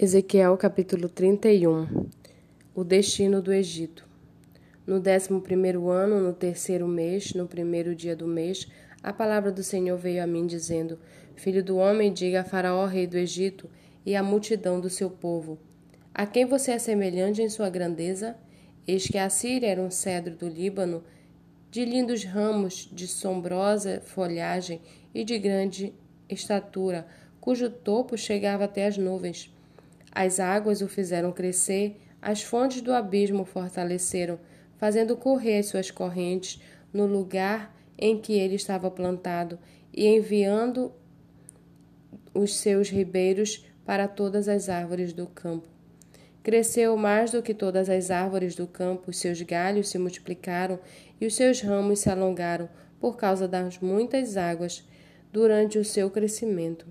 Ezequiel 0.00 0.56
capítulo 0.56 1.08
31 1.08 2.06
O 2.72 2.84
destino 2.84 3.42
do 3.42 3.52
Egito 3.52 4.06
No 4.86 5.00
décimo 5.00 5.40
primeiro 5.40 5.90
ano, 5.90 6.20
no 6.20 6.32
terceiro 6.32 6.86
mês, 6.86 7.34
no 7.34 7.48
primeiro 7.48 7.96
dia 7.96 8.14
do 8.14 8.24
mês, 8.24 8.68
a 9.02 9.12
palavra 9.12 9.50
do 9.50 9.60
Senhor 9.60 9.98
veio 9.98 10.22
a 10.22 10.26
mim, 10.28 10.46
dizendo: 10.46 11.00
Filho 11.34 11.64
do 11.64 11.78
homem, 11.78 12.12
diga 12.12 12.42
a 12.42 12.44
Faraó, 12.44 12.86
rei 12.86 13.08
do 13.08 13.18
Egito, 13.18 13.68
e 14.06 14.14
à 14.14 14.22
multidão 14.22 14.80
do 14.80 14.88
seu 14.88 15.10
povo: 15.10 15.58
A 16.14 16.24
quem 16.24 16.46
você 16.46 16.70
é 16.70 16.78
semelhante 16.78 17.42
em 17.42 17.48
sua 17.48 17.68
grandeza? 17.68 18.36
Eis 18.86 19.08
que 19.08 19.18
a 19.18 19.28
Síria 19.28 19.66
era 19.66 19.82
um 19.82 19.90
cedro 19.90 20.36
do 20.36 20.48
Líbano, 20.48 21.02
de 21.72 21.84
lindos 21.84 22.22
ramos, 22.22 22.88
de 22.92 23.08
sombrosa 23.08 24.00
folhagem 24.04 24.80
e 25.12 25.24
de 25.24 25.36
grande 25.40 25.92
estatura, 26.28 27.04
cujo 27.40 27.68
topo 27.68 28.16
chegava 28.16 28.62
até 28.62 28.86
as 28.86 28.96
nuvens. 28.96 29.57
As 30.12 30.40
águas 30.40 30.80
o 30.80 30.88
fizeram 30.88 31.32
crescer, 31.32 32.00
as 32.20 32.42
fontes 32.42 32.80
do 32.80 32.92
abismo 32.92 33.42
o 33.42 33.46
fortaleceram, 33.46 34.38
fazendo 34.76 35.16
correr 35.16 35.58
as 35.58 35.66
suas 35.66 35.90
correntes 35.90 36.60
no 36.92 37.06
lugar 37.06 37.74
em 37.96 38.18
que 38.18 38.32
ele 38.32 38.54
estava 38.54 38.90
plantado 38.90 39.58
e 39.92 40.06
enviando 40.06 40.92
os 42.32 42.56
seus 42.56 42.88
ribeiros 42.88 43.66
para 43.84 44.06
todas 44.06 44.48
as 44.48 44.68
árvores 44.68 45.12
do 45.12 45.26
campo. 45.26 45.68
Cresceu 46.42 46.96
mais 46.96 47.30
do 47.30 47.42
que 47.42 47.52
todas 47.52 47.90
as 47.90 48.10
árvores 48.10 48.54
do 48.54 48.66
campo, 48.66 49.10
os 49.10 49.18
seus 49.18 49.42
galhos 49.42 49.88
se 49.88 49.98
multiplicaram 49.98 50.78
e 51.20 51.26
os 51.26 51.34
seus 51.34 51.60
ramos 51.60 51.98
se 52.00 52.08
alongaram 52.08 52.68
por 53.00 53.16
causa 53.16 53.46
das 53.46 53.78
muitas 53.80 54.36
águas 54.36 54.86
durante 55.32 55.78
o 55.78 55.84
seu 55.84 56.10
crescimento. 56.10 56.86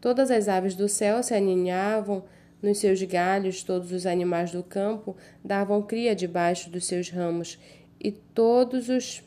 Todas 0.00 0.30
as 0.30 0.48
aves 0.48 0.74
do 0.74 0.88
céu 0.88 1.22
se 1.22 1.34
aninhavam 1.34 2.24
nos 2.64 2.78
seus 2.78 3.02
galhos, 3.02 3.62
todos 3.62 3.92
os 3.92 4.06
animais 4.06 4.50
do 4.50 4.62
campo 4.62 5.14
davam 5.44 5.82
cria 5.82 6.16
debaixo 6.16 6.70
dos 6.70 6.86
seus 6.86 7.10
ramos, 7.10 7.58
e 8.00 8.10
todos 8.10 8.88
os, 8.88 9.22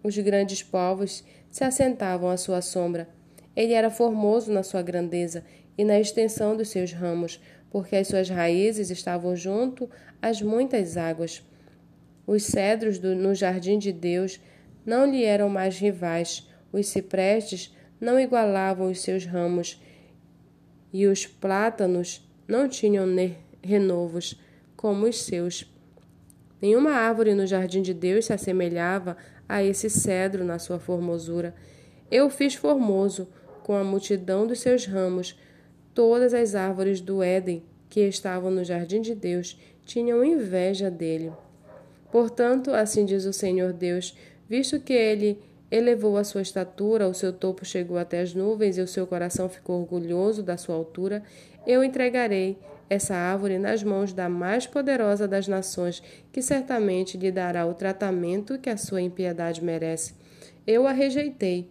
os 0.00 0.16
grandes 0.16 0.62
povos 0.62 1.24
se 1.50 1.64
assentavam 1.64 2.30
à 2.30 2.36
sua 2.36 2.62
sombra. 2.62 3.08
Ele 3.56 3.72
era 3.72 3.90
formoso 3.90 4.52
na 4.52 4.62
sua 4.62 4.80
grandeza 4.80 5.44
e 5.76 5.82
na 5.82 5.98
extensão 5.98 6.56
dos 6.56 6.68
seus 6.68 6.92
ramos, 6.92 7.40
porque 7.68 7.96
as 7.96 8.06
suas 8.06 8.28
raízes 8.28 8.90
estavam 8.90 9.34
junto 9.34 9.90
às 10.22 10.40
muitas 10.40 10.96
águas. 10.96 11.42
Os 12.24 12.44
cedros 12.44 13.00
do, 13.00 13.12
no 13.12 13.34
jardim 13.34 13.78
de 13.78 13.92
Deus 13.92 14.40
não 14.86 15.04
lhe 15.04 15.24
eram 15.24 15.48
mais 15.48 15.76
rivais, 15.78 16.48
os 16.72 16.86
ciprestes 16.86 17.74
não 18.00 18.20
igualavam 18.20 18.88
os 18.88 19.00
seus 19.00 19.24
ramos, 19.24 19.82
e 20.92 21.08
os 21.08 21.26
plátanos 21.26 22.27
não 22.48 22.66
tinham 22.66 23.06
renovos 23.62 24.40
como 24.74 25.06
os 25.06 25.22
seus. 25.22 25.70
Nenhuma 26.60 26.92
árvore 26.92 27.34
no 27.34 27.46
jardim 27.46 27.82
de 27.82 27.92
Deus 27.92 28.24
se 28.24 28.32
assemelhava 28.32 29.16
a 29.48 29.62
esse 29.62 29.90
cedro 29.90 30.44
na 30.44 30.58
sua 30.58 30.78
formosura. 30.78 31.54
Eu 32.10 32.30
fiz 32.30 32.54
formoso 32.54 33.28
com 33.62 33.74
a 33.74 33.84
multidão 33.84 34.46
dos 34.46 34.60
seus 34.60 34.86
ramos. 34.86 35.38
Todas 35.94 36.32
as 36.32 36.54
árvores 36.54 37.00
do 37.00 37.22
Éden 37.22 37.62
que 37.88 38.00
estavam 38.00 38.50
no 38.50 38.64
jardim 38.64 39.00
de 39.00 39.14
Deus 39.14 39.58
tinham 39.84 40.24
inveja 40.24 40.90
dele. 40.90 41.32
Portanto, 42.10 42.70
assim 42.70 43.04
diz 43.04 43.24
o 43.24 43.32
Senhor 43.32 43.72
Deus, 43.72 44.16
visto 44.48 44.80
que 44.80 44.92
ele 44.92 45.38
elevou 45.70 46.16
a 46.16 46.24
sua 46.24 46.42
estatura, 46.42 47.08
o 47.08 47.14
seu 47.14 47.32
topo 47.32 47.64
chegou 47.64 47.98
até 47.98 48.20
as 48.20 48.34
nuvens 48.34 48.78
e 48.78 48.80
o 48.80 48.88
seu 48.88 49.06
coração 49.06 49.48
ficou 49.48 49.80
orgulhoso 49.80 50.42
da 50.42 50.56
sua 50.56 50.74
altura, 50.74 51.22
eu 51.66 51.84
entregarei 51.84 52.58
essa 52.88 53.14
árvore 53.14 53.58
nas 53.58 53.82
mãos 53.82 54.12
da 54.12 54.28
mais 54.28 54.66
poderosa 54.66 55.28
das 55.28 55.46
nações, 55.46 56.02
que 56.32 56.40
certamente 56.40 57.18
lhe 57.18 57.30
dará 57.30 57.66
o 57.66 57.74
tratamento 57.74 58.58
que 58.58 58.70
a 58.70 58.76
sua 58.76 59.02
impiedade 59.02 59.62
merece. 59.62 60.14
Eu 60.66 60.86
a 60.86 60.92
rejeitei. 60.92 61.70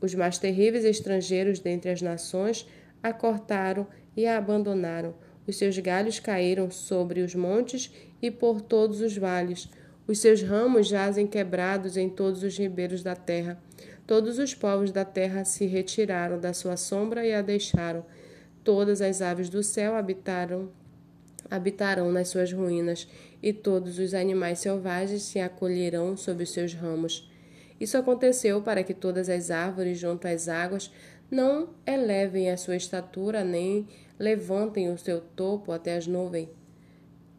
Os 0.00 0.14
mais 0.14 0.38
terríveis 0.38 0.84
estrangeiros 0.84 1.58
dentre 1.58 1.90
as 1.90 2.02
nações 2.02 2.68
a 3.02 3.12
cortaram 3.12 3.86
e 4.16 4.26
a 4.26 4.36
abandonaram. 4.36 5.14
Os 5.46 5.56
seus 5.56 5.78
galhos 5.78 6.20
caíram 6.20 6.70
sobre 6.70 7.20
os 7.20 7.34
montes 7.34 7.90
e 8.20 8.30
por 8.30 8.60
todos 8.60 9.00
os 9.00 9.16
vales. 9.16 9.68
Os 10.08 10.20
seus 10.20 10.40
ramos 10.40 10.88
jazem 10.88 11.26
quebrados 11.26 11.98
em 11.98 12.08
todos 12.08 12.42
os 12.42 12.56
ribeiros 12.56 13.02
da 13.02 13.14
terra. 13.14 13.62
Todos 14.06 14.38
os 14.38 14.54
povos 14.54 14.90
da 14.90 15.04
terra 15.04 15.44
se 15.44 15.66
retiraram 15.66 16.40
da 16.40 16.54
sua 16.54 16.78
sombra 16.78 17.26
e 17.26 17.34
a 17.34 17.42
deixaram. 17.42 18.06
Todas 18.64 19.02
as 19.02 19.20
aves 19.20 19.50
do 19.50 19.62
céu 19.62 19.94
habitaram 19.94 20.70
habitarão 21.50 22.10
nas 22.10 22.28
suas 22.28 22.52
ruínas, 22.52 23.06
e 23.42 23.52
todos 23.52 23.98
os 23.98 24.14
animais 24.14 24.58
selvagens 24.58 25.22
se 25.22 25.40
acolherão 25.40 26.16
sob 26.16 26.42
os 26.42 26.52
seus 26.52 26.72
ramos. 26.72 27.30
Isso 27.78 27.96
aconteceu 27.96 28.62
para 28.62 28.82
que 28.82 28.94
todas 28.94 29.28
as 29.28 29.50
árvores 29.50 29.98
junto 29.98 30.26
às 30.26 30.48
águas 30.48 30.90
não 31.30 31.68
elevem 31.86 32.50
a 32.50 32.56
sua 32.56 32.76
estatura, 32.76 33.44
nem 33.44 33.86
levantem 34.18 34.90
o 34.90 34.98
seu 34.98 35.20
topo 35.20 35.70
até 35.70 35.96
as 35.96 36.06
nuvens, 36.06 36.48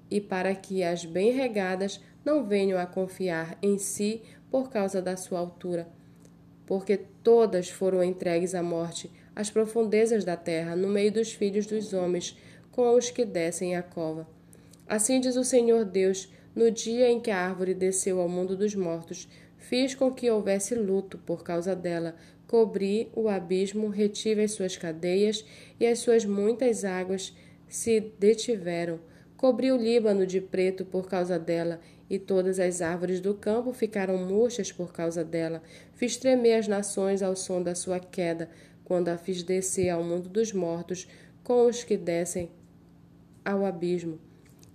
e 0.09 0.21
para 0.21 0.55
que 0.55 0.83
as 0.83 1.03
bem 1.05 1.31
regadas 1.31 1.99
não 2.29 2.45
venham 2.45 2.77
a 2.77 2.85
confiar 2.85 3.57
em 3.59 3.79
si 3.79 4.21
por 4.51 4.69
causa 4.69 5.01
da 5.01 5.17
sua 5.17 5.39
altura, 5.39 5.87
porque 6.63 6.95
todas 7.23 7.69
foram 7.69 8.03
entregues 8.03 8.53
à 8.53 8.61
morte, 8.61 9.11
as 9.35 9.49
profundezas 9.49 10.23
da 10.23 10.37
terra, 10.37 10.75
no 10.75 10.87
meio 10.87 11.11
dos 11.11 11.33
filhos 11.33 11.65
dos 11.65 11.91
homens, 11.91 12.37
com 12.71 12.95
os 12.95 13.09
que 13.09 13.25
descem 13.25 13.75
à 13.75 13.81
cova. 13.81 14.27
Assim 14.87 15.19
diz 15.19 15.35
o 15.35 15.43
Senhor 15.43 15.83
Deus: 15.83 16.31
no 16.55 16.69
dia 16.69 17.09
em 17.09 17.19
que 17.19 17.31
a 17.31 17.37
árvore 17.37 17.73
desceu 17.73 18.21
ao 18.21 18.29
mundo 18.29 18.55
dos 18.55 18.75
mortos, 18.75 19.27
fiz 19.57 19.95
com 19.95 20.13
que 20.13 20.29
houvesse 20.29 20.75
luto 20.75 21.17
por 21.17 21.43
causa 21.43 21.75
dela, 21.75 22.15
cobri 22.45 23.09
o 23.15 23.27
abismo, 23.27 23.87
retive 23.87 24.43
as 24.43 24.51
suas 24.51 24.77
cadeias, 24.77 25.43
e 25.79 25.87
as 25.87 25.97
suas 25.97 26.25
muitas 26.25 26.85
águas 26.85 27.35
se 27.67 27.99
detiveram. 28.19 28.99
Cobri 29.39 29.71
o 29.71 29.77
Líbano 29.77 30.27
de 30.27 30.41
preto 30.41 30.83
por 30.83 31.07
causa 31.07 31.39
dela, 31.39 31.79
e 32.09 32.19
todas 32.19 32.59
as 32.59 32.81
árvores 32.81 33.21
do 33.21 33.33
campo 33.33 33.71
ficaram 33.71 34.17
murchas 34.17 34.69
por 34.69 34.91
causa 34.91 35.23
dela. 35.23 35.63
Fiz 35.93 36.17
tremer 36.17 36.55
as 36.55 36.67
nações 36.67 37.23
ao 37.23 37.37
som 37.37 37.63
da 37.63 37.73
sua 37.73 38.01
queda, 38.01 38.49
quando 38.83 39.07
a 39.07 39.17
fiz 39.17 39.41
descer 39.41 39.91
ao 39.91 40.03
mundo 40.03 40.27
dos 40.27 40.51
mortos 40.51 41.07
com 41.41 41.67
os 41.67 41.85
que 41.85 41.95
descem 41.95 42.51
ao 43.45 43.65
abismo. 43.65 44.19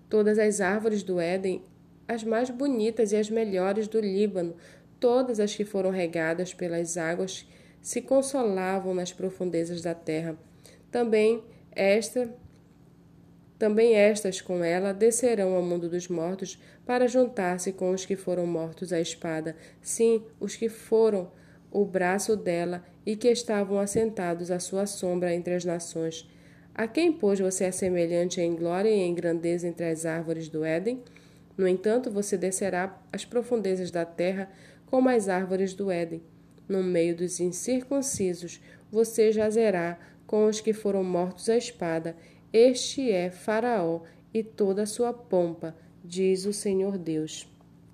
Todas 0.08 0.38
as 0.38 0.62
árvores 0.62 1.02
do 1.02 1.20
Éden, 1.20 1.62
as 2.08 2.24
mais 2.24 2.48
bonitas 2.48 3.12
e 3.12 3.16
as 3.16 3.28
melhores 3.28 3.86
do 3.86 4.00
Líbano, 4.00 4.56
todas 4.98 5.40
as 5.40 5.54
que 5.54 5.66
foram 5.66 5.90
regadas 5.90 6.54
pelas 6.54 6.96
águas, 6.96 7.46
se 7.82 8.00
consolavam 8.00 8.94
nas 8.94 9.12
profundezas 9.12 9.82
da 9.82 9.94
terra. 9.94 10.38
Também 10.90 11.44
esta 11.70 12.34
também 13.64 13.94
estas 13.94 14.42
com 14.42 14.62
ela 14.62 14.92
descerão 14.92 15.54
ao 15.54 15.62
mundo 15.62 15.88
dos 15.88 16.06
mortos 16.06 16.60
para 16.84 17.08
juntar-se 17.08 17.72
com 17.72 17.92
os 17.92 18.04
que 18.04 18.14
foram 18.14 18.46
mortos 18.46 18.92
à 18.92 19.00
espada, 19.00 19.56
sim, 19.80 20.22
os 20.38 20.54
que 20.54 20.68
foram 20.68 21.32
o 21.70 21.82
braço 21.82 22.36
dela 22.36 22.84
e 23.06 23.16
que 23.16 23.26
estavam 23.26 23.78
assentados 23.78 24.50
à 24.50 24.58
sua 24.58 24.84
sombra 24.84 25.34
entre 25.34 25.54
as 25.54 25.64
nações. 25.64 26.28
A 26.74 26.86
quem, 26.86 27.10
pois, 27.10 27.40
você 27.40 27.64
é 27.64 27.70
semelhante 27.70 28.38
em 28.38 28.54
glória 28.54 28.90
e 28.90 29.00
em 29.00 29.14
grandeza 29.14 29.66
entre 29.66 29.86
as 29.86 30.04
árvores 30.04 30.50
do 30.50 30.62
Éden? 30.62 31.02
No 31.56 31.66
entanto, 31.66 32.10
você 32.10 32.36
descerá 32.36 33.02
às 33.10 33.24
profundezas 33.24 33.90
da 33.90 34.04
terra 34.04 34.50
como 34.84 35.08
as 35.08 35.26
árvores 35.26 35.72
do 35.72 35.90
Éden. 35.90 36.22
No 36.68 36.82
meio 36.82 37.16
dos 37.16 37.40
incircuncisos, 37.40 38.60
você 38.92 39.32
jazerá 39.32 39.98
com 40.26 40.46
os 40.46 40.60
que 40.60 40.74
foram 40.74 41.02
mortos 41.02 41.48
à 41.48 41.56
espada. 41.56 42.14
Este 42.56 43.10
é 43.10 43.32
Faraó 43.32 44.02
e 44.32 44.40
toda 44.44 44.84
a 44.84 44.86
sua 44.86 45.12
pompa, 45.12 45.76
diz 46.04 46.46
o 46.46 46.52
Senhor 46.52 46.96
Deus. 46.96 47.52